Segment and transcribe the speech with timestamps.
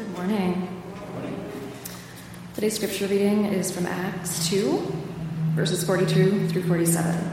[0.00, 0.82] Good morning.
[2.54, 4.78] Today's scripture reading is from Acts 2,
[5.54, 7.30] verses 42 through 47.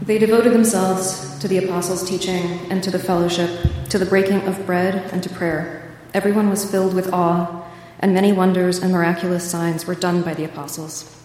[0.00, 3.50] They devoted themselves to the apostles' teaching and to the fellowship,
[3.90, 5.94] to the breaking of bread and to prayer.
[6.14, 7.62] Everyone was filled with awe,
[8.00, 11.22] and many wonders and miraculous signs were done by the apostles.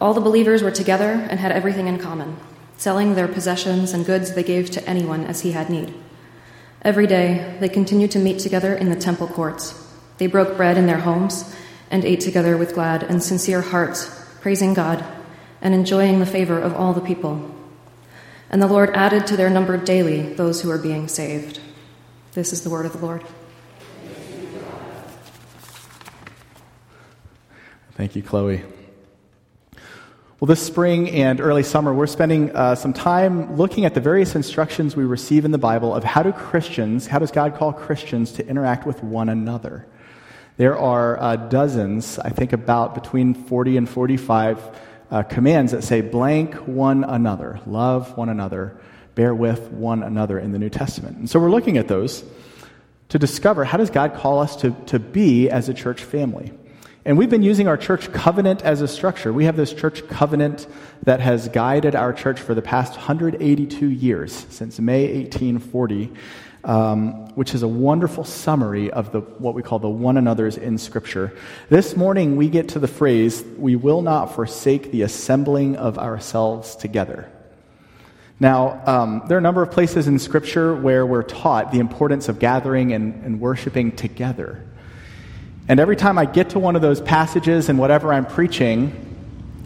[0.00, 2.38] All the believers were together and had everything in common.
[2.76, 5.94] Selling their possessions and goods, they gave to anyone as he had need.
[6.82, 9.74] Every day, they continued to meet together in the temple courts.
[10.18, 11.54] They broke bread in their homes
[11.90, 14.08] and ate together with glad and sincere hearts,
[14.40, 15.04] praising God
[15.60, 17.54] and enjoying the favor of all the people.
[18.50, 21.60] And the Lord added to their number daily those who were being saved.
[22.32, 23.24] This is the word of the Lord.
[27.92, 28.64] Thank you, Chloe.
[30.40, 34.34] Well, this spring and early summer, we're spending uh, some time looking at the various
[34.34, 38.32] instructions we receive in the Bible of how do Christians, how does God call Christians
[38.32, 39.84] to interact with one another?
[40.56, 46.00] There are uh, dozens, I think about between 40 and 45 uh, commands that say
[46.00, 48.80] blank one another, love one another,
[49.14, 51.18] bear with one another in the New Testament.
[51.18, 52.24] And so we're looking at those
[53.10, 56.50] to discover how does God call us to, to be as a church family?
[57.10, 59.32] And we've been using our church covenant as a structure.
[59.32, 60.68] We have this church covenant
[61.02, 66.12] that has guided our church for the past 182 years, since May 1840,
[66.62, 70.78] um, which is a wonderful summary of the, what we call the one another's in
[70.78, 71.36] Scripture.
[71.68, 76.76] This morning, we get to the phrase, We will not forsake the assembling of ourselves
[76.76, 77.28] together.
[78.38, 82.28] Now, um, there are a number of places in Scripture where we're taught the importance
[82.28, 84.64] of gathering and, and worshiping together.
[85.70, 88.90] And every time I get to one of those passages and whatever I'm preaching,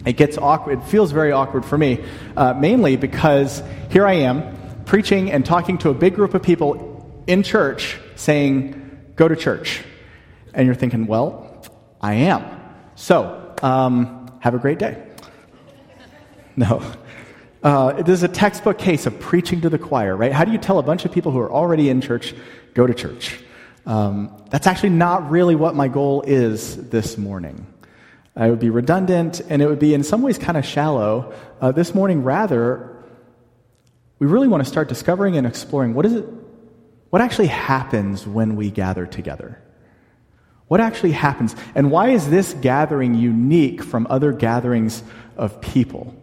[0.05, 0.77] it gets awkward.
[0.77, 2.05] It feels very awkward for me,
[2.37, 7.23] uh, mainly because here I am preaching and talking to a big group of people
[7.25, 9.81] in church saying, Go to church.
[10.53, 11.65] And you're thinking, Well,
[11.99, 12.45] I am.
[12.93, 15.03] So, um, have a great day.
[16.55, 16.83] No.
[17.63, 20.31] Uh, this is a textbook case of preaching to the choir, right?
[20.31, 22.35] How do you tell a bunch of people who are already in church,
[22.75, 23.39] go to church?
[23.85, 27.67] Um, that's actually not really what my goal is this morning.
[28.35, 31.33] it would be redundant and it would be in some ways kind of shallow.
[31.61, 32.95] Uh, this morning, rather,
[34.17, 36.25] we really want to start discovering and exploring what is it,
[37.11, 39.61] what actually happens when we gather together.
[40.67, 41.55] What actually happens?
[41.75, 45.03] And why is this gathering unique from other gatherings
[45.37, 46.15] of people?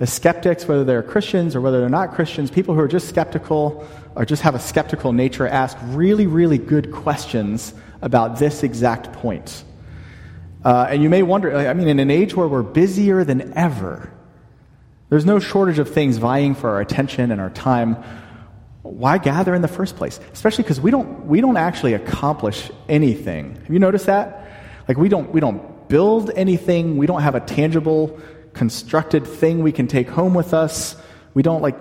[0.00, 3.86] As skeptics, whether they're Christians or whether they're not Christians, people who are just skeptical
[4.14, 9.64] or just have a skeptical nature ask really, really good questions about this exact point.
[10.64, 14.12] Uh, and you may wonder, I mean, in an age where we're busier than ever,
[15.08, 17.96] there's no shortage of things vying for our attention and our time.
[18.82, 20.20] Why gather in the first place?
[20.32, 23.54] Especially because we don't, we don't actually accomplish anything.
[23.54, 24.48] Have you noticed that?
[24.86, 28.18] Like, we don't, we don't build anything, we don't have a tangible
[28.58, 30.96] constructed thing we can take home with us.
[31.32, 31.76] We don't like,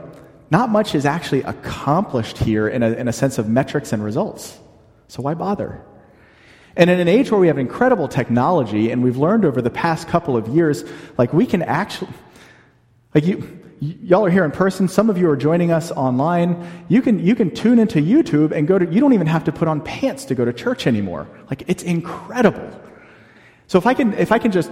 [0.51, 4.57] not much is actually accomplished here in a, in a sense of metrics and results.
[5.07, 5.81] So why bother?
[6.75, 10.07] And in an age where we have incredible technology and we've learned over the past
[10.07, 10.85] couple of years,
[11.17, 12.11] like we can actually,
[13.15, 14.87] like you, y'all are here in person.
[14.87, 16.85] Some of you are joining us online.
[16.89, 19.51] You can, you can tune into YouTube and go to, you don't even have to
[19.51, 21.27] put on pants to go to church anymore.
[21.49, 22.69] Like it's incredible.
[23.65, 24.69] So if I can, if I can just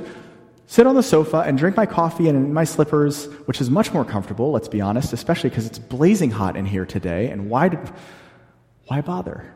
[0.68, 3.94] sit on the sofa and drink my coffee and in my slippers, which is much
[3.94, 7.30] more comfortable, let's be honest, especially because it's blazing hot in here today.
[7.30, 7.80] And why, did,
[8.88, 9.53] why bother?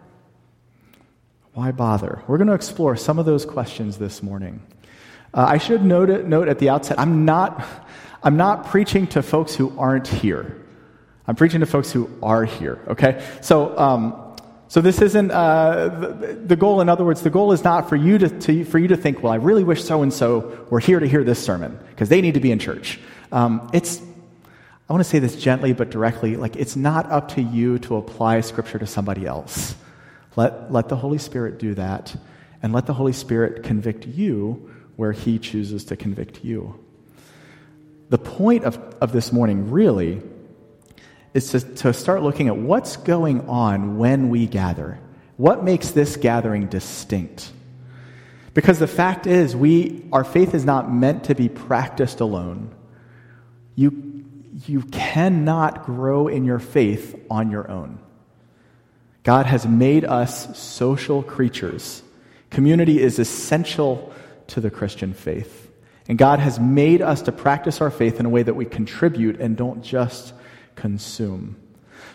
[1.54, 2.24] Why bother?
[2.28, 4.62] We're going to explore some of those questions this morning.
[5.34, 7.64] Uh, I should note, note at the outset I'm not,
[8.24, 10.56] I'm not preaching to folks who aren't here.
[11.28, 13.24] I'm preaching to folks who are here, okay?
[13.42, 14.29] So, um,
[14.70, 16.80] so this isn't uh, the, goal.
[16.80, 19.24] In other words, the goal is not for you to, to for you to think,
[19.24, 22.22] well, I really wish so and so were here to hear this sermon because they
[22.22, 23.00] need to be in church.
[23.32, 24.00] Um, it's
[24.88, 26.36] I want to say this gently but directly.
[26.36, 29.76] Like it's not up to you to apply Scripture to somebody else.
[30.36, 32.16] Let let the Holy Spirit do that,
[32.62, 36.80] and let the Holy Spirit convict you where He chooses to convict you.
[38.10, 40.22] The point of, of this morning really
[41.34, 45.00] is to, to start looking at what's going on when we gather.
[45.38, 47.52] What makes this gathering distinct?
[48.54, 52.76] Because the fact is, we, our faith is not meant to be practiced alone.
[53.76, 54.26] You,
[54.68, 58.00] you cannot grow in your faith on your own.
[59.24, 62.02] God has made us social creatures.
[62.50, 64.12] Community is essential
[64.48, 65.72] to the Christian faith.
[66.08, 69.40] And God has made us to practice our faith in a way that we contribute
[69.40, 70.34] and don't just
[70.76, 71.56] consume.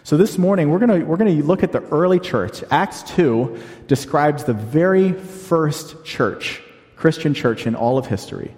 [0.03, 2.63] So this morning, we're going we're going to look at the early church.
[2.71, 6.63] Acts 2 describes the very first church,
[6.97, 8.55] Christian church in all of history.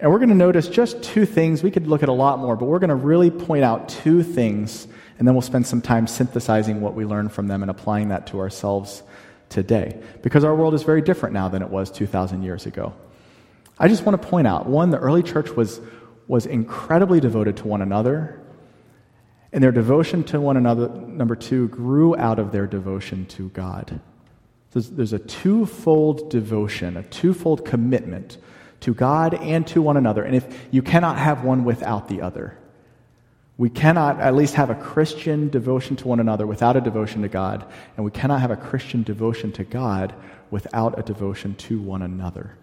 [0.00, 1.62] And we're going to notice just two things.
[1.62, 4.22] We could look at a lot more, but we're going to really point out two
[4.22, 4.86] things,
[5.18, 8.28] and then we'll spend some time synthesizing what we learned from them and applying that
[8.28, 9.02] to ourselves
[9.48, 10.00] today.
[10.22, 12.94] Because our world is very different now than it was 2,000 years ago.
[13.78, 15.80] I just want to point out one, the early church was,
[16.28, 18.40] was incredibly devoted to one another,
[19.52, 24.00] and their devotion to one another, number two, grew out of their devotion to God.
[24.72, 28.36] There's, there's a twofold devotion, a twofold commitment
[28.80, 30.22] to God and to one another.
[30.22, 32.56] And if you cannot have one without the other,
[33.56, 37.28] we cannot at least have a Christian devotion to one another without a devotion to
[37.28, 37.66] God,
[37.96, 40.14] and we cannot have a Christian devotion to God
[40.50, 42.56] without a devotion to one another.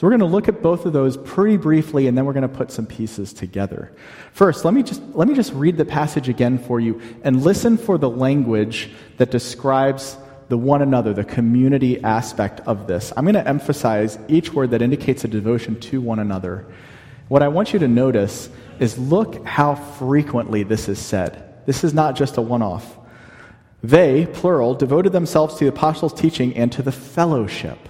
[0.00, 2.40] So we're going to look at both of those pretty briefly, and then we're going
[2.40, 3.92] to put some pieces together.
[4.32, 7.76] First, let me just, let me just read the passage again for you and listen
[7.76, 8.88] for the language
[9.18, 10.16] that describes
[10.48, 13.12] the one another, the community aspect of this.
[13.14, 16.64] I'm going to emphasize each word that indicates a devotion to one another.
[17.28, 18.48] What I want you to notice
[18.78, 21.66] is look how frequently this is said.
[21.66, 22.96] This is not just a one off.
[23.82, 27.89] They, plural, devoted themselves to the apostles' teaching and to the fellowship,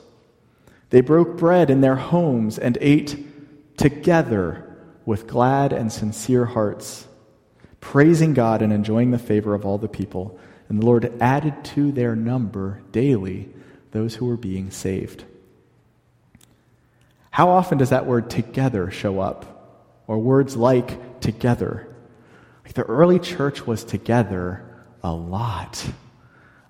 [0.91, 3.17] They broke bread in their homes and ate
[3.77, 7.07] together with glad and sincere hearts,
[7.79, 10.39] praising God and enjoying the favor of all the people.
[10.69, 13.49] And the Lord added to their number daily
[13.91, 15.23] those who were being saved.
[17.31, 20.03] How often does that word together show up?
[20.07, 21.87] Or words like together?
[22.65, 24.65] Like the early church was together
[25.03, 25.85] a lot.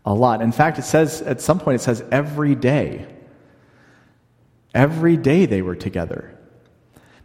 [0.05, 0.41] A lot.
[0.41, 3.07] In fact, it says, at some point, it says every day.
[4.73, 6.37] Every day they were together.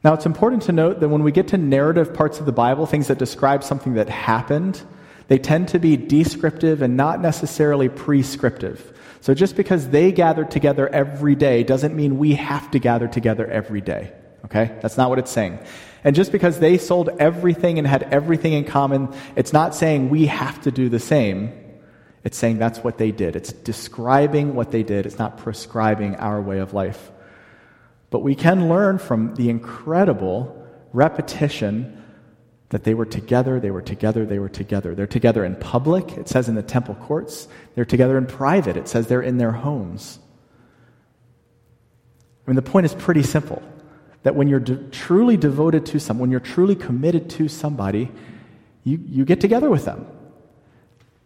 [0.02, 2.86] Now, it's important to note that when we get to narrative parts of the Bible,
[2.86, 4.80] things that describe something that happened,
[5.28, 8.96] they tend to be descriptive and not necessarily prescriptive.
[9.20, 13.46] So just because they gathered together every day doesn't mean we have to gather together
[13.46, 14.12] every day.
[14.44, 14.76] Okay?
[14.80, 15.58] That's not what it's saying.
[16.04, 20.26] And just because they sold everything and had everything in common, it's not saying we
[20.26, 21.52] have to do the same.
[22.22, 23.34] It's saying that's what they did.
[23.34, 25.06] It's describing what they did.
[25.06, 27.10] It's not prescribing our way of life.
[28.10, 32.02] But we can learn from the incredible repetition
[32.70, 34.94] that they were together, they were together, they were together.
[34.94, 37.48] They're together in public, it says in the temple courts.
[37.74, 40.18] They're together in private, it says they're in their homes.
[42.46, 43.62] I mean, the point is pretty simple
[44.22, 48.10] that when you're de- truly devoted to someone, when you're truly committed to somebody,
[48.82, 50.06] you, you get together with them.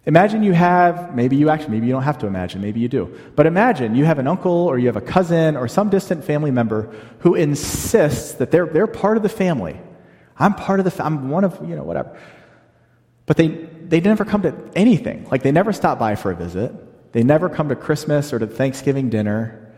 [0.07, 3.15] Imagine you have, maybe you actually, maybe you don't have to imagine, maybe you do.
[3.37, 6.51] But imagine you have an uncle or you have a cousin or some distant family
[6.51, 9.79] member who insists that they're, they're part of the family
[10.41, 12.19] I'm part of the, I'm one of, you know, whatever.
[13.27, 15.29] But they, they never come to anything.
[15.31, 17.13] Like they never stop by for a visit.
[17.13, 19.73] They never come to Christmas or to Thanksgiving dinner.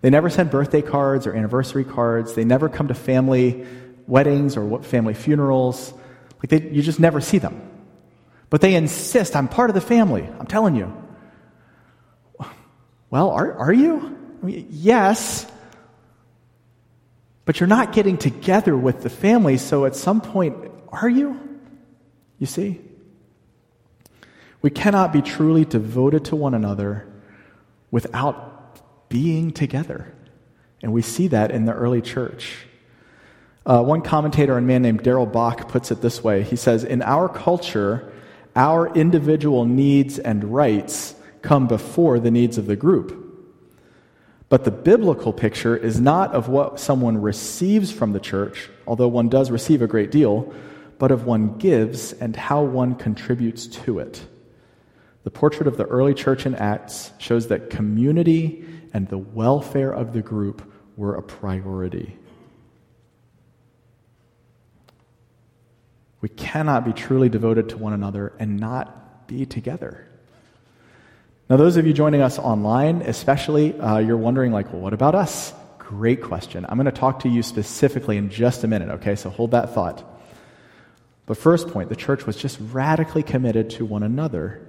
[0.00, 2.34] They never send birthday cards or anniversary cards.
[2.34, 3.66] They never come to family
[4.06, 5.92] weddings or family funerals.
[6.38, 7.67] Like they, you just never see them.
[8.50, 10.28] But they insist, I'm part of the family.
[10.38, 10.92] I'm telling you.
[13.10, 14.16] Well, are, are you?
[14.42, 15.46] I mean, yes,
[17.44, 21.40] but you're not getting together with the family, so at some point, are you?
[22.38, 22.80] You see?
[24.60, 27.06] We cannot be truly devoted to one another
[27.90, 30.12] without being together.
[30.82, 32.66] And we see that in the early church.
[33.64, 37.02] Uh, one commentator, a man named Darrell Bock, puts it this way He says, In
[37.02, 38.12] our culture,
[38.58, 43.24] our individual needs and rights come before the needs of the group.
[44.48, 49.28] But the biblical picture is not of what someone receives from the church, although one
[49.28, 50.52] does receive a great deal,
[50.98, 54.26] but of one gives and how one contributes to it.
[55.22, 60.12] The portrait of the early church in Acts shows that community and the welfare of
[60.12, 62.18] the group were a priority.
[66.20, 70.04] We cannot be truly devoted to one another and not be together.
[71.48, 75.14] Now, those of you joining us online, especially, uh, you're wondering, like, well, what about
[75.14, 75.54] us?
[75.78, 76.66] Great question.
[76.68, 79.16] I'm going to talk to you specifically in just a minute, okay?
[79.16, 80.04] So hold that thought.
[81.24, 84.66] But first point, the church was just radically committed to one another.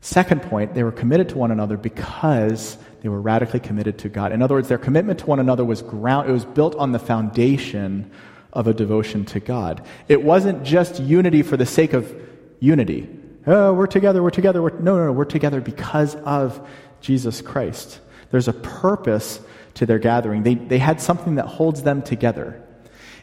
[0.00, 4.32] Second point, they were committed to one another because they were radically committed to God.
[4.32, 6.98] In other words, their commitment to one another was ground it was built on the
[6.98, 8.10] foundation
[8.52, 9.84] of a devotion to God.
[10.08, 12.14] It wasn't just unity for the sake of
[12.58, 13.08] unity.
[13.46, 14.62] Oh, we're together, we're together.
[14.62, 16.66] We're, no, no, no, we're together because of
[17.00, 18.00] Jesus Christ.
[18.30, 19.40] There's a purpose
[19.74, 20.42] to their gathering.
[20.42, 22.62] They, they had something that holds them together.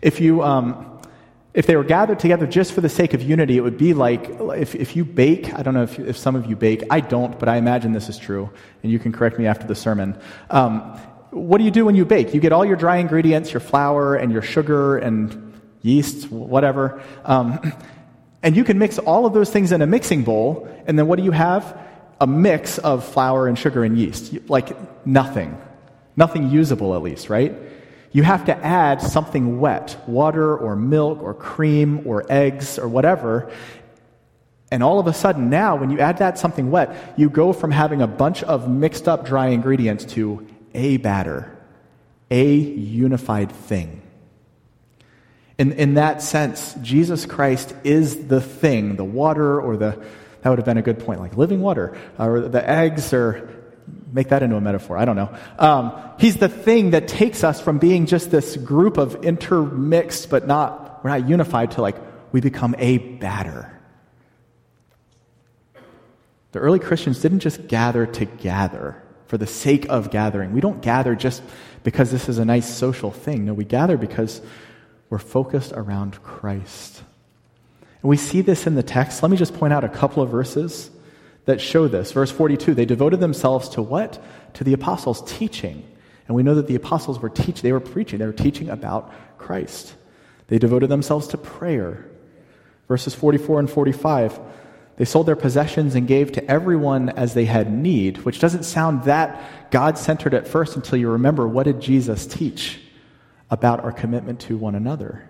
[0.01, 1.01] If you, um,
[1.53, 4.29] if they were gathered together just for the sake of unity, it would be like
[4.29, 5.53] if, if you bake.
[5.53, 6.83] I don't know if, if some of you bake.
[6.89, 8.49] I don't, but I imagine this is true,
[8.83, 10.19] and you can correct me after the sermon.
[10.49, 10.99] Um,
[11.31, 12.33] what do you do when you bake?
[12.33, 17.73] You get all your dry ingredients, your flour and your sugar and yeast, whatever, um,
[18.43, 21.17] and you can mix all of those things in a mixing bowl, and then what
[21.17, 21.77] do you have?
[22.19, 24.49] A mix of flour and sugar and yeast.
[24.49, 25.59] Like nothing.
[26.15, 27.53] Nothing usable, at least, right?
[28.11, 33.51] You have to add something wet, water or milk or cream or eggs or whatever.
[34.71, 37.71] And all of a sudden, now, when you add that something wet, you go from
[37.71, 40.45] having a bunch of mixed up dry ingredients to
[40.77, 41.57] a batter,
[42.31, 44.01] a unified thing.
[45.57, 50.05] In, in that sense, Jesus Christ is the thing, the water or the,
[50.41, 53.49] that would have been a good point, like living water, or the eggs, or
[54.13, 54.97] make that into a metaphor.
[54.97, 55.35] I don't know.
[55.57, 60.45] Um, he's the thing that takes us from being just this group of intermixed, but
[60.45, 61.95] not, we're not unified, to like,
[62.31, 63.73] we become a batter.
[66.51, 70.53] The early Christians didn't just gather to gather for the sake of gathering.
[70.53, 71.43] We don't gather just
[71.83, 73.45] because this is a nice social thing.
[73.45, 74.41] No, we gather because
[75.09, 77.03] we're focused around Christ.
[78.01, 79.21] And we see this in the text.
[79.21, 80.89] Let me just point out a couple of verses
[81.45, 82.11] that show this.
[82.11, 84.21] Verse 42, they devoted themselves to what?
[84.55, 85.83] To the apostles' teaching.
[86.27, 89.13] And we know that the apostles were teaching, they were preaching, they were teaching about
[89.37, 89.95] Christ.
[90.47, 92.05] They devoted themselves to prayer.
[92.87, 94.39] Verses 44 and 45,
[94.97, 99.03] they sold their possessions and gave to everyone as they had need, which doesn't sound
[99.03, 102.79] that God centered at first until you remember what did Jesus teach
[103.49, 105.29] about our commitment to one another.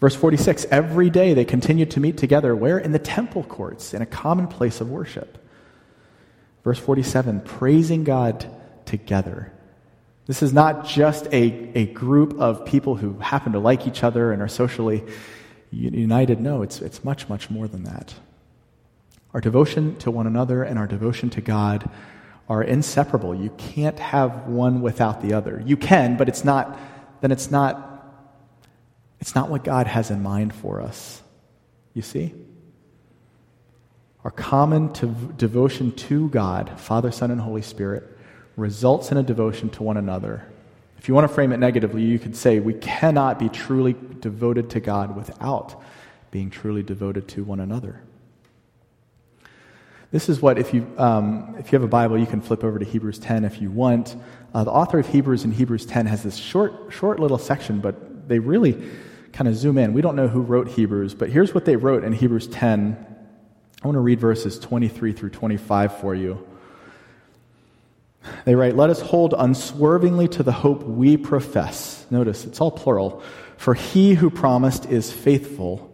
[0.00, 2.56] Verse 46 Every day they continued to meet together.
[2.56, 2.76] Where?
[2.76, 5.38] In the temple courts, in a common place of worship.
[6.64, 8.44] Verse 47 Praising God
[8.84, 9.52] together.
[10.26, 14.32] This is not just a, a group of people who happen to like each other
[14.32, 15.04] and are socially
[15.72, 16.40] united.
[16.40, 18.14] No, it's, it's much, much more than that.
[19.34, 21.88] Our devotion to one another and our devotion to God
[22.48, 23.34] are inseparable.
[23.34, 25.62] You can't have one without the other.
[25.64, 26.78] You can, but it's not,
[27.20, 27.92] then it's not
[29.22, 31.22] it's not what God has in mind for us.
[31.94, 32.34] You see?
[34.24, 38.02] Our common to devotion to God, Father, Son, and Holy Spirit,
[38.56, 40.44] results in a devotion to one another.
[41.02, 44.70] If you want to frame it negatively, you could say we cannot be truly devoted
[44.70, 45.82] to God without
[46.30, 48.04] being truly devoted to one another.
[50.12, 52.78] This is what, if you, um, if you have a Bible, you can flip over
[52.78, 54.14] to Hebrews 10 if you want.
[54.54, 58.28] Uh, the author of Hebrews in Hebrews 10 has this short, short little section, but
[58.28, 58.80] they really
[59.32, 59.94] kind of zoom in.
[59.94, 63.06] We don't know who wrote Hebrews, but here's what they wrote in Hebrews 10.
[63.82, 66.46] I want to read verses 23 through 25 for you.
[68.44, 72.06] They write, Let us hold unswervingly to the hope we profess.
[72.10, 73.22] Notice, it's all plural.
[73.56, 75.88] For he who promised is faithful.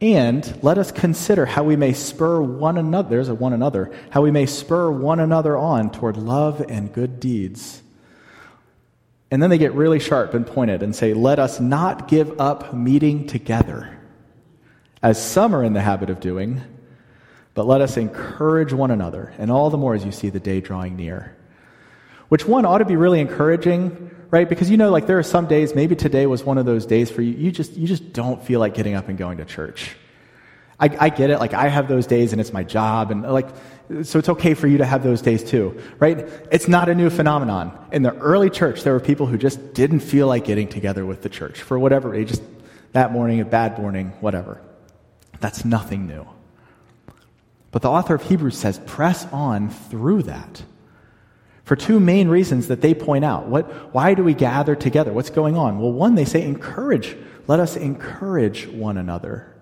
[0.00, 4.22] And let us consider how we may spur one another, there's a one another, how
[4.22, 7.82] we may spur one another on toward love and good deeds.
[9.30, 12.74] And then they get really sharp and pointed and say, Let us not give up
[12.74, 13.98] meeting together,
[15.02, 16.62] as some are in the habit of doing,
[17.56, 20.60] but let us encourage one another, and all the more as you see the day
[20.60, 21.34] drawing near.
[22.28, 24.46] Which one ought to be really encouraging, right?
[24.46, 27.10] Because you know, like there are some days, maybe today was one of those days
[27.10, 29.96] for you, you just, you just don't feel like getting up and going to church.
[30.78, 31.38] I, I get it.
[31.38, 33.48] Like I have those days and it's my job and like,
[34.02, 36.28] so it's okay for you to have those days too, right?
[36.52, 37.72] It's not a new phenomenon.
[37.90, 41.22] In the early church, there were people who just didn't feel like getting together with
[41.22, 42.42] the church for whatever just
[42.92, 44.60] that morning, a bad morning, whatever.
[45.40, 46.26] That's nothing new.
[47.76, 50.62] But the author of Hebrews says, press on through that.
[51.64, 53.48] For two main reasons that they point out.
[53.48, 55.12] What, why do we gather together?
[55.12, 55.78] What's going on?
[55.78, 57.14] Well, one, they say encourage.
[57.46, 59.54] Let us encourage one another.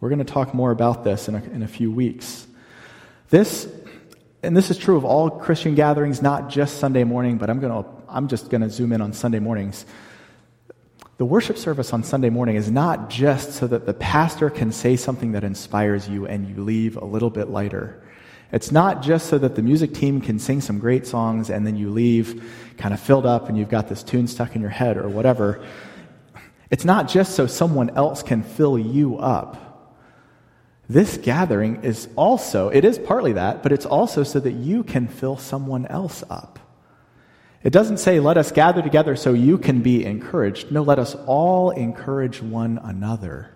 [0.00, 2.48] We're going to talk more about this in a, in a few weeks.
[3.28, 3.72] This,
[4.42, 7.84] and this is true of all Christian gatherings, not just Sunday morning, but I'm, going
[7.84, 9.86] to, I'm just going to zoom in on Sunday mornings.
[11.20, 14.96] The worship service on Sunday morning is not just so that the pastor can say
[14.96, 18.02] something that inspires you and you leave a little bit lighter.
[18.52, 21.76] It's not just so that the music team can sing some great songs and then
[21.76, 22.42] you leave
[22.78, 25.62] kind of filled up and you've got this tune stuck in your head or whatever.
[26.70, 30.00] It's not just so someone else can fill you up.
[30.88, 35.06] This gathering is also, it is partly that, but it's also so that you can
[35.06, 36.58] fill someone else up.
[37.62, 40.72] It doesn't say, let us gather together so you can be encouraged.
[40.72, 43.50] No, let us all encourage one another.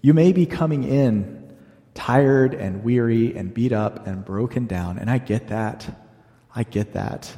[0.00, 1.54] You may be coming in
[1.94, 5.88] tired and weary and beat up and broken down, and I get that.
[6.54, 7.32] I get that.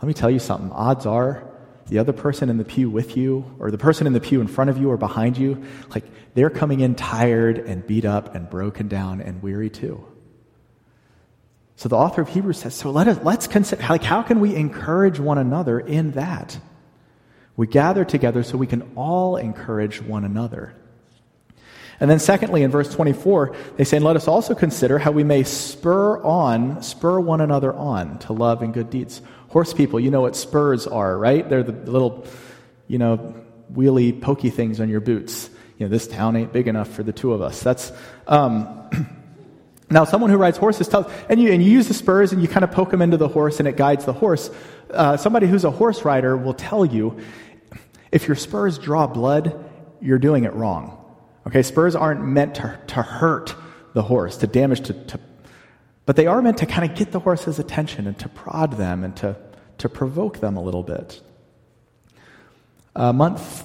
[0.00, 0.72] Let me tell you something.
[0.72, 1.44] Odds are
[1.86, 4.48] the other person in the pew with you, or the person in the pew in
[4.48, 8.50] front of you or behind you, like they're coming in tired and beat up and
[8.50, 10.04] broken down and weary too.
[11.76, 14.54] So the author of Hebrews says, so let us, let's consider, like, how can we
[14.54, 16.58] encourage one another in that?
[17.56, 20.74] We gather together so we can all encourage one another.
[22.00, 25.44] And then secondly, in verse 24, they say, let us also consider how we may
[25.44, 29.22] spur on, spur one another on to love and good deeds.
[29.48, 31.48] Horse people, you know what spurs are, right?
[31.48, 32.26] They're the little,
[32.88, 33.34] you know,
[33.72, 35.48] wheelie, pokey things on your boots.
[35.78, 37.62] You know, this town ain't big enough for the two of us.
[37.62, 37.92] That's,
[38.26, 38.90] um,
[39.90, 42.48] now someone who rides horses tells, and you, and you use the spurs and you
[42.48, 44.50] kind of poke them into the horse and it guides the horse.
[44.90, 47.18] Uh, somebody who's a horse rider will tell you,
[48.10, 49.64] if your spurs draw blood,
[50.00, 51.00] you're doing it wrong.
[51.46, 53.54] Okay, spurs aren't meant to, to hurt
[53.92, 55.20] the horse, to damage, to, to
[56.06, 59.04] but they are meant to kind of get the horse's attention and to prod them
[59.04, 59.36] and to,
[59.78, 61.20] to provoke them a little bit.
[62.94, 63.64] A month,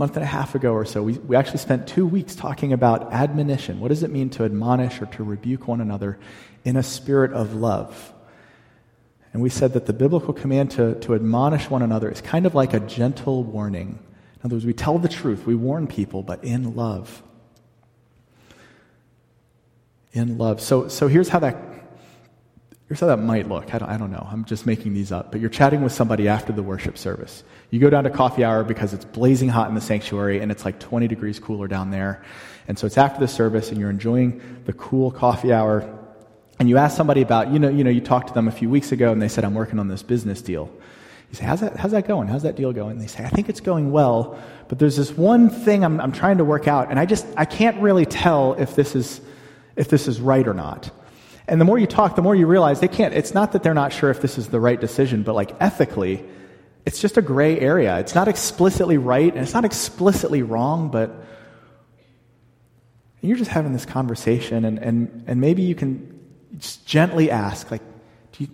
[0.00, 3.12] month and a half ago or so, we, we actually spent two weeks talking about
[3.12, 3.80] admonition.
[3.80, 6.18] What does it mean to admonish or to rebuke one another
[6.64, 8.14] in a spirit of love?
[9.34, 12.54] And we said that the biblical command to, to admonish one another is kind of
[12.54, 13.98] like a gentle warning.
[14.36, 17.22] In other words, we tell the truth, we warn people, but in love.
[20.12, 20.62] In love.
[20.62, 21.69] So, so here's how that
[22.90, 23.72] Here's how that might look.
[23.72, 24.26] I don't, I don't, know.
[24.28, 25.30] I'm just making these up.
[25.30, 27.44] But you're chatting with somebody after the worship service.
[27.70, 30.64] You go down to coffee hour because it's blazing hot in the sanctuary and it's
[30.64, 32.20] like 20 degrees cooler down there.
[32.66, 35.88] And so it's after the service and you're enjoying the cool coffee hour.
[36.58, 38.68] And you ask somebody about, you know, you know, you talked to them a few
[38.68, 40.68] weeks ago and they said, I'm working on this business deal.
[41.30, 42.26] You say, how's that, how's that going?
[42.26, 42.90] How's that deal going?
[42.90, 46.10] And they say, I think it's going well, but there's this one thing I'm, I'm
[46.10, 49.20] trying to work out and I just, I can't really tell if this is,
[49.76, 50.90] if this is right or not.
[51.50, 53.74] And the more you talk, the more you realize they can't, it's not that they're
[53.74, 56.24] not sure if this is the right decision, but like ethically,
[56.86, 57.98] it's just a gray area.
[57.98, 61.12] It's not explicitly right and it's not explicitly wrong, but
[63.20, 66.20] you're just having this conversation and, and, and maybe you can
[66.56, 67.82] just gently ask, like,
[68.30, 68.50] do you,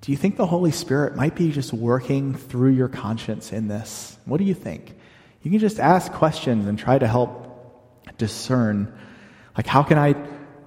[0.00, 4.16] do you think the Holy Spirit might be just working through your conscience in this?
[4.24, 4.94] What do you think?
[5.42, 8.98] You can just ask questions and try to help discern,
[9.58, 10.14] like, how can I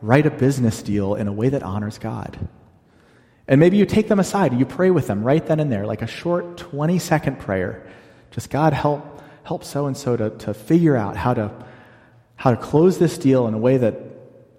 [0.01, 2.47] write a business deal in a way that honors God.
[3.47, 6.01] And maybe you take them aside, you pray with them right then and there, like
[6.01, 7.88] a short 20 second prayer.
[8.31, 11.51] Just God help help so and so to figure out how to
[12.35, 13.95] how to close this deal in a way that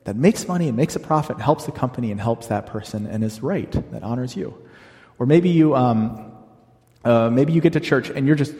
[0.04, 3.06] that makes money and makes a profit, and helps the company and helps that person
[3.06, 4.54] and is right, that honors you.
[5.18, 6.32] Or maybe you um,
[7.04, 8.54] uh, maybe you get to church and you're just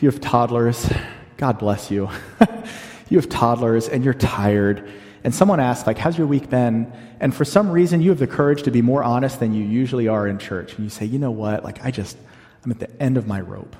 [0.00, 0.92] you have toddlers.
[1.36, 2.08] God bless you.
[3.08, 4.90] you have toddlers and you're tired
[5.24, 6.92] and someone asks, like, how's your week been?
[7.20, 10.08] And for some reason, you have the courage to be more honest than you usually
[10.08, 10.74] are in church.
[10.74, 11.62] And you say, you know what?
[11.62, 12.16] Like, I just,
[12.64, 13.76] I'm at the end of my rope.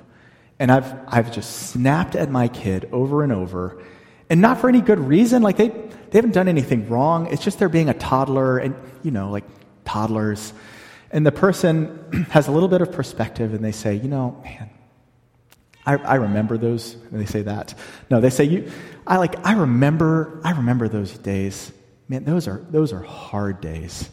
[0.59, 3.81] And I've, I've just snapped at my kid over and over.
[4.29, 5.41] And not for any good reason.
[5.41, 7.27] Like, they, they haven't done anything wrong.
[7.27, 9.43] It's just they're being a toddler and, you know, like
[9.83, 10.53] toddlers.
[11.11, 14.69] And the person has a little bit of perspective and they say, you know, man,
[15.85, 16.95] I, I remember those.
[17.11, 17.73] They say that.
[18.09, 18.71] No, they say, you,
[19.05, 21.71] I like I remember I remember those days.
[22.07, 24.09] Man, those are those are hard days.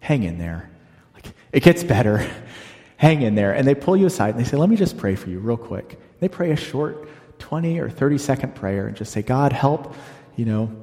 [0.00, 0.70] Hang in there.
[1.14, 2.26] Like it gets better.
[2.98, 3.54] Hang in there.
[3.54, 5.56] And they pull you aside and they say, Let me just pray for you real
[5.56, 5.98] quick.
[6.20, 9.94] They pray a short 20 or 30 second prayer and just say, God, help,
[10.36, 10.74] you know,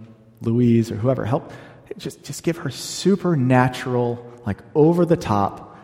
[0.41, 1.51] Louise or whoever, help.
[1.97, 5.77] Just, just give her supernatural, like over the top,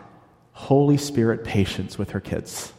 [0.52, 2.72] Holy Spirit patience with her kids.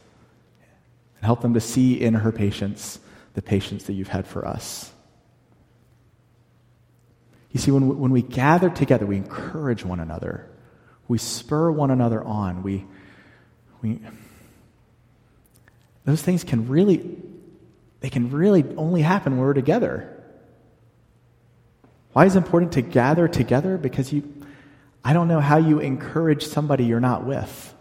[1.21, 2.99] And help them to see in her patience
[3.35, 4.91] the patience that you've had for us.
[7.51, 10.49] You see, when we, when we gather together, we encourage one another,
[11.07, 12.85] we spur one another on, we,
[13.81, 13.99] we,
[16.05, 17.17] those things can really,
[17.99, 20.17] they can really only happen when we're together.
[22.13, 23.77] Why is it important to gather together?
[23.77, 24.33] Because you,
[25.03, 27.73] I don't know how you encourage somebody you're not with,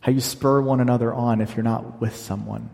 [0.00, 2.70] how you spur one another on if you're not with someone.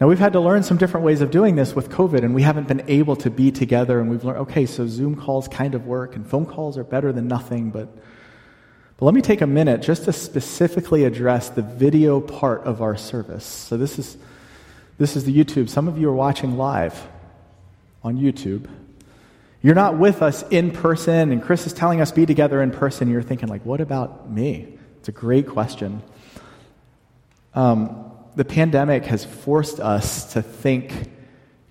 [0.00, 2.42] Now, we've had to learn some different ways of doing this with COVID, and we
[2.42, 3.98] haven't been able to be together.
[3.98, 7.12] And we've learned, okay, so Zoom calls kind of work, and phone calls are better
[7.12, 7.88] than nothing, but,
[8.96, 12.96] But let me take a minute just to specifically address the video part of our
[12.96, 13.44] service.
[13.44, 14.16] So this is
[14.98, 15.68] this is the YouTube.
[15.68, 17.06] Some of you are watching live
[18.02, 18.66] on YouTube.
[19.62, 23.10] You're not with us in person, and Chris is telling us be together in person.
[23.10, 24.75] You're thinking, like, what about me?
[25.06, 26.02] It's a great question.
[27.54, 31.12] Um, the pandemic has forced us to think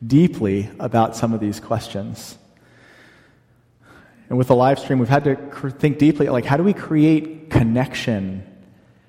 [0.07, 2.37] deeply about some of these questions.
[4.29, 5.35] And with the live stream, we've had to
[5.71, 8.49] think deeply like, how do we create connection?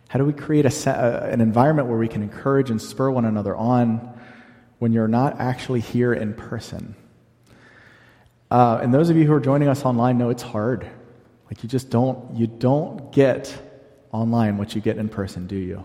[0.09, 3.55] How do we create a, an environment where we can encourage and spur one another
[3.55, 4.13] on
[4.81, 6.97] when you're not actually here in person?
[8.51, 10.85] Uh, and those of you who are joining us online know it's hard.
[11.49, 13.57] Like you just don't you don't get
[14.17, 15.85] online what you get in person, do you?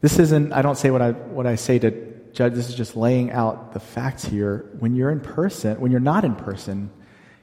[0.00, 1.90] This isn't I don't say what I what I say to
[2.32, 4.70] judge this is just laying out the facts here.
[4.78, 6.90] When you're in person, when you're not in person,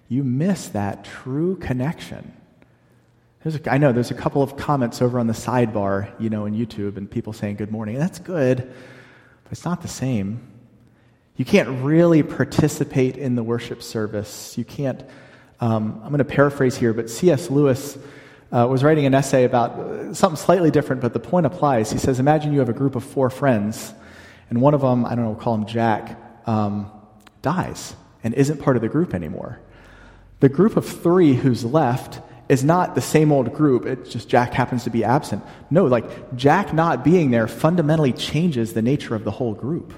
[0.07, 2.33] you miss that true connection.
[3.45, 6.53] A, I know there's a couple of comments over on the sidebar, you know, in
[6.53, 7.97] YouTube, and people saying good morning.
[7.97, 10.39] That's good, but it's not the same.
[11.37, 14.57] You can't really participate in the worship service.
[14.57, 15.03] You can't,
[15.59, 17.49] um, I'm going to paraphrase here, but C.S.
[17.49, 17.97] Lewis
[18.55, 21.91] uh, was writing an essay about something slightly different, but the point applies.
[21.91, 23.93] He says, Imagine you have a group of four friends,
[24.49, 26.89] and one of them, I don't know, we'll call him Jack, um,
[27.41, 29.59] dies and isn't part of the group anymore.
[30.39, 33.85] The group of three who's left is not the same old group.
[33.85, 35.43] It's just Jack happens to be absent.
[35.69, 39.93] No, like Jack not being there fundamentally changes the nature of the whole group.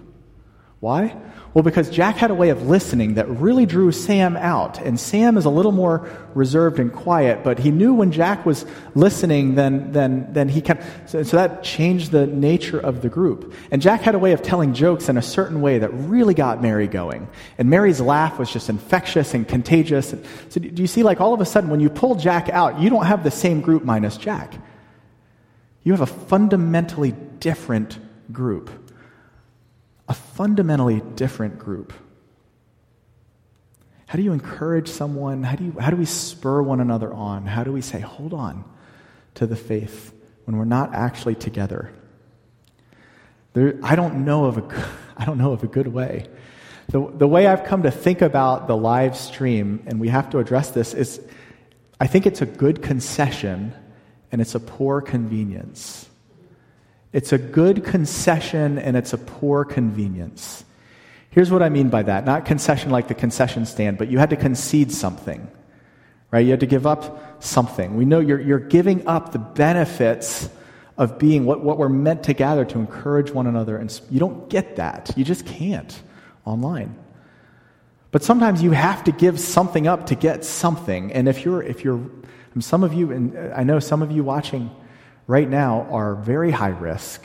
[0.79, 1.15] Why?
[1.55, 4.79] Well, because Jack had a way of listening that really drew Sam out.
[4.79, 8.63] And Sam is a little more reserved and quiet, but he knew when Jack was
[8.93, 11.09] listening, then, then, then he kept.
[11.09, 13.55] So, so that changed the nature of the group.
[13.71, 16.61] And Jack had a way of telling jokes in a certain way that really got
[16.61, 17.27] Mary going.
[17.57, 20.13] And Mary's laugh was just infectious and contagious.
[20.49, 22.91] So do you see, like, all of a sudden, when you pull Jack out, you
[22.91, 24.53] don't have the same group minus Jack.
[25.83, 27.97] You have a fundamentally different
[28.31, 28.69] group
[30.07, 31.93] a fundamentally different group.
[34.07, 35.43] How do you encourage someone?
[35.43, 37.45] How do, you, how do we spur one another on?
[37.45, 38.63] How do we say, hold on
[39.35, 40.13] to the faith
[40.45, 41.91] when we're not actually together?
[43.53, 46.27] There, I, don't know of a, I don't know of a good way.
[46.87, 50.39] The, the way I've come to think about the live stream, and we have to
[50.39, 51.19] address this, is
[51.99, 53.73] I think it's a good concession
[54.31, 56.07] and it's a poor convenience.
[57.13, 60.63] It's a good concession and it's a poor convenience.
[61.29, 64.29] Here's what I mean by that not concession like the concession stand, but you had
[64.31, 65.47] to concede something,
[66.31, 66.45] right?
[66.45, 67.95] You had to give up something.
[67.95, 70.49] We know you're, you're giving up the benefits
[70.97, 73.77] of being what, what we're meant to gather to encourage one another.
[73.77, 75.13] And you don't get that.
[75.15, 76.01] You just can't
[76.43, 76.95] online.
[78.11, 81.11] But sometimes you have to give something up to get something.
[81.13, 82.09] And if you're, if you're,
[82.59, 84.71] some of you, and uh, I know some of you watching,
[85.27, 87.21] right now are very high risk,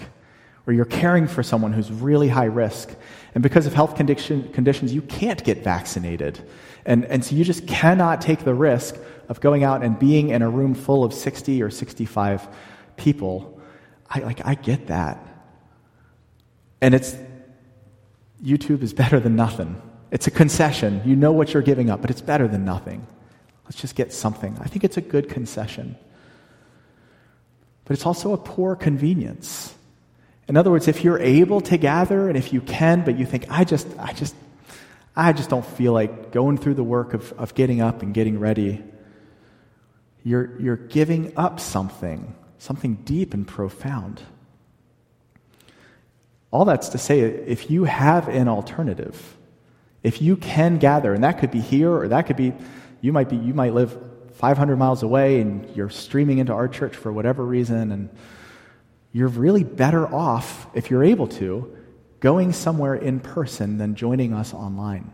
[0.66, 2.90] or you're caring for someone who's really high risk.
[3.34, 6.40] And because of health condition, conditions, you can't get vaccinated.
[6.84, 8.96] And, and so you just cannot take the risk
[9.28, 12.48] of going out and being in a room full of 60 or 65
[12.96, 13.60] people.
[14.10, 15.24] I, like, I get that.
[16.80, 17.16] And it's,
[18.44, 19.80] YouTube is better than nothing.
[20.10, 21.00] It's a concession.
[21.04, 23.06] You know what you're giving up, but it's better than nothing.
[23.64, 24.58] Let's just get something.
[24.60, 25.96] I think it's a good concession
[27.84, 29.74] but it's also a poor convenience.
[30.48, 33.46] In other words, if you're able to gather and if you can, but you think,
[33.48, 34.34] I just, I just,
[35.14, 38.38] I just don't feel like going through the work of, of getting up and getting
[38.38, 38.82] ready,
[40.24, 44.22] you're, you're giving up something, something deep and profound.
[46.50, 49.36] All that's to say, if you have an alternative,
[50.02, 52.52] if you can gather, and that could be here or that could be,
[53.00, 53.96] you might be, you might live
[54.42, 58.10] 500 miles away and you're streaming into our church for whatever reason, and
[59.12, 61.76] you're really better off, if you're able to,
[62.18, 65.12] going somewhere in person than joining us online.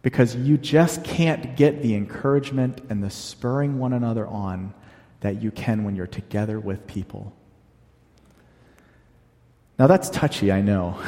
[0.00, 4.72] Because you just can't get the encouragement and the spurring one another on
[5.20, 7.36] that you can when you're together with people.
[9.78, 10.98] Now, that's touchy, I know.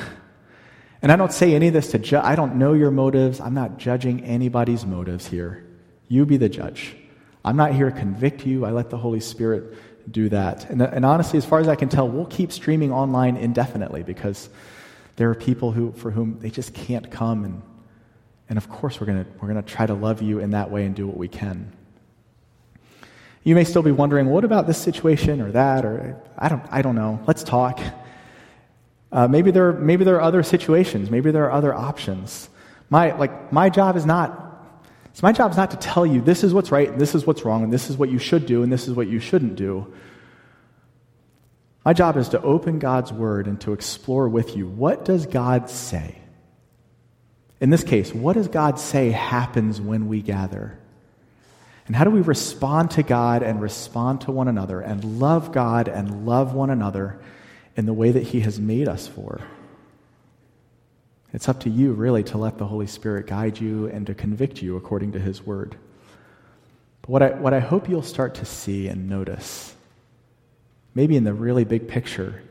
[1.01, 2.25] And I don't say any of this to judge.
[2.25, 3.41] I don't know your motives.
[3.41, 5.67] I'm not judging anybody's motives here.
[6.09, 6.97] You be the judge.
[7.45, 8.65] I'm not here to convict you.
[8.65, 9.75] I let the Holy Spirit
[10.11, 10.69] do that.
[10.71, 14.49] And, and, honestly, as far as I can tell, we'll keep streaming online indefinitely because
[15.17, 17.45] there are people who, for whom they just can't come.
[17.45, 17.63] And,
[18.49, 20.85] and of course, we're going we're going to try to love you in that way
[20.85, 21.73] and do what we can.
[23.45, 25.85] You may still be wondering, what about this situation or that?
[25.85, 27.21] Or I don't, I don't know.
[27.27, 27.81] Let's talk.
[29.11, 31.11] Uh, maybe, there, maybe there are other situations.
[31.11, 32.49] Maybe there are other options.
[32.89, 34.42] My, like, my job is not
[35.15, 37.27] So my job is not to tell you this is what's right, and this is
[37.27, 39.57] what's wrong, and this is what you should do, and this is what you shouldn't
[39.57, 39.93] do.
[41.85, 45.69] My job is to open God's word and to explore with you what does God
[45.69, 46.17] say?
[47.61, 50.79] In this case, what does God say happens when we gather?
[51.87, 55.89] And how do we respond to God and respond to one another and love God
[55.89, 57.21] and love one another
[57.77, 59.41] in the way that He has made us for?
[61.33, 64.61] It's up to you, really, to let the Holy Spirit guide you and to convict
[64.61, 65.77] you according to His Word.
[67.01, 69.75] But what I, what I hope you'll start to see and notice,
[70.95, 72.43] maybe in the really big picture,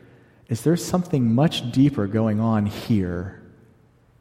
[0.48, 3.40] is there's something much deeper going on here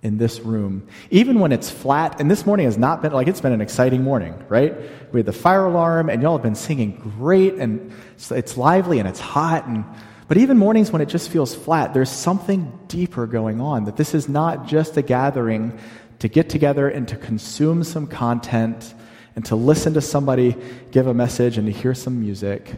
[0.03, 2.19] in this room, even when it's flat.
[2.19, 4.75] And this morning has not been like it's been an exciting morning, right?
[5.11, 8.99] We had the fire alarm, and y'all have been singing great, and it's, it's lively
[8.99, 9.67] and it's hot.
[9.67, 9.85] And
[10.31, 13.83] but even mornings when it just feels flat, there's something deeper going on.
[13.83, 15.77] That this is not just a gathering
[16.19, 18.93] to get together and to consume some content
[19.35, 20.55] and to listen to somebody
[20.91, 22.73] give a message and to hear some music.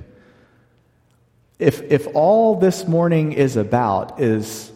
[1.59, 4.71] If if all this morning is about is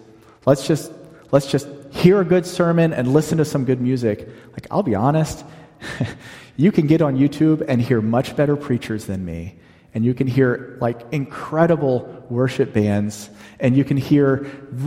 [0.46, 0.92] let's just
[1.32, 4.94] let's just hear a good sermon and listen to some good music, like, I'll be
[4.94, 5.44] honest,
[6.58, 9.56] you can get on YouTube and hear much better preachers than me.
[9.98, 14.46] And you can hear like incredible worship bands, and you can hear,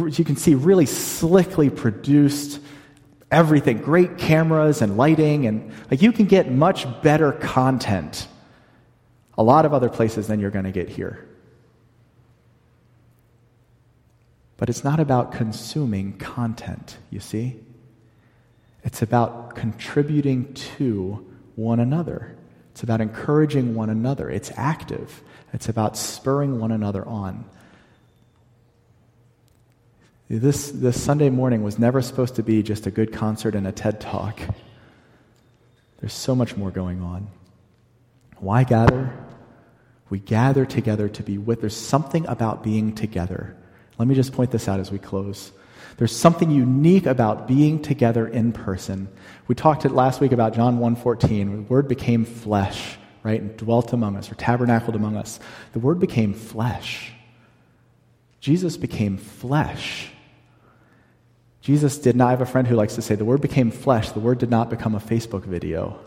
[0.09, 2.61] you can see really slickly produced
[3.29, 8.29] everything, great cameras and lighting, and like you can get much better content
[9.37, 11.27] a lot of other places than you're going to get here.
[14.59, 17.59] But it's not about consuming content, you see?
[18.85, 22.37] It's about contributing to one another.
[22.81, 24.31] It's about encouraging one another.
[24.31, 25.23] It's active.
[25.53, 27.45] It's about spurring one another on.
[30.31, 33.73] This, this Sunday morning was never supposed to be just a good concert and a
[33.73, 34.41] TED talk.
[35.99, 37.29] There's so much more going on.
[38.39, 39.13] Why gather?
[40.09, 41.61] We gather together to be with.
[41.61, 43.59] There's something about being together
[44.01, 45.53] let me just point this out as we close.
[45.97, 49.09] There's something unique about being together in person.
[49.49, 51.65] We talked last week about John 1:14.
[51.65, 53.41] The word became flesh, right?
[53.41, 55.41] And dwelt among us or tabernacled among us.
[55.73, 57.13] The word became flesh.
[58.41, 60.11] Jesus became flesh.
[61.61, 64.11] Jesus did not I have a friend who likes to say the word became flesh.
[64.11, 65.99] The word did not become a Facebook video.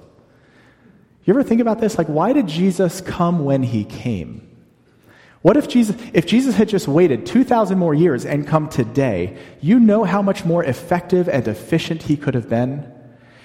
[1.26, 1.98] You ever think about this?
[1.98, 4.50] Like, why did Jesus come when he came?
[5.44, 9.78] What if Jesus, if Jesus had just waited 2,000 more years and come today, you
[9.78, 12.90] know how much more effective and efficient he could have been?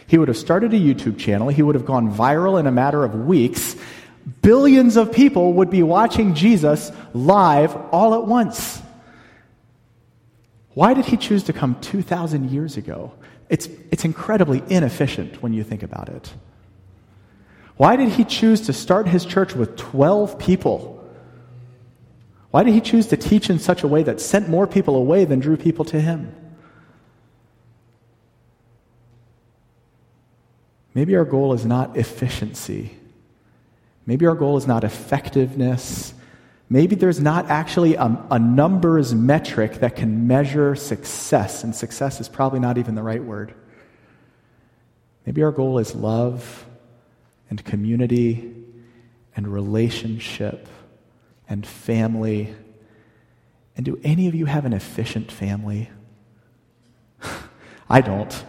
[0.07, 1.49] He would have started a YouTube channel.
[1.49, 3.75] He would have gone viral in a matter of weeks.
[4.43, 8.81] Billions of people would be watching Jesus live all at once.
[10.75, 13.13] Why did he choose to come 2,000 years ago?
[13.49, 16.33] It's, it's incredibly inefficient when you think about it.
[17.77, 20.98] Why did he choose to start his church with 12 people?
[22.51, 25.25] Why did he choose to teach in such a way that sent more people away
[25.25, 26.35] than drew people to him?
[30.95, 32.97] Maybe our goal is not efficiency.
[34.07, 36.15] Maybe our goal is not effectiveness.
[36.71, 42.29] Maybe there's not actually a, a, numbers metric that can measure success, and success is
[42.29, 43.55] probably not even the right word.
[45.27, 46.67] Maybe our goal is love
[47.51, 48.55] and community
[49.37, 50.67] and relationship
[51.49, 52.55] and family.
[53.77, 55.91] And do any of you have an efficient family?
[57.91, 58.45] I don't.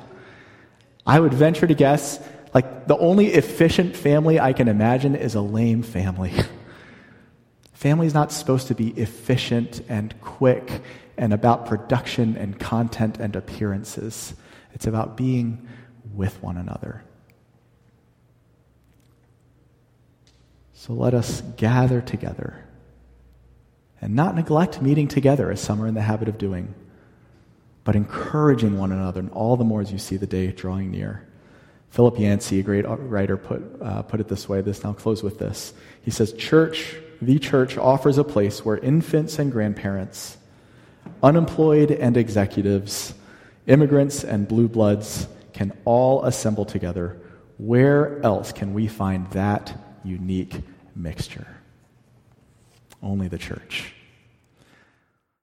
[1.06, 2.20] I would venture to guess,
[2.54, 6.34] like, the only efficient family I can imagine is a lame family.
[7.74, 10.82] family is not supposed to be efficient and quick
[11.18, 14.34] and about production and content and appearances.
[14.74, 15.68] It's about being
[16.14, 17.04] with one another.
[20.74, 22.64] So let us gather together
[24.02, 26.74] and not neglect meeting together as some are in the habit of doing,
[27.84, 31.26] but encouraging one another, and all the more as you see the day drawing near.
[31.90, 34.62] Philip Yancey, a great writer, put, uh, put it this way.
[34.62, 35.74] This, I'll close with this.
[36.04, 40.38] He says, Church, the church offers a place where infants and grandparents,
[41.24, 43.14] unemployed and executives,
[43.66, 47.20] immigrants and blue bloods can all assemble together.
[47.58, 50.62] Where else can we find that unique
[50.96, 51.59] mixture?
[53.02, 53.94] Only the church.